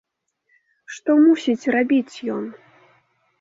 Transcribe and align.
Што 0.95 1.11
мусіць 1.25 1.69
рабіць 1.75 2.15
ён? 2.37 2.49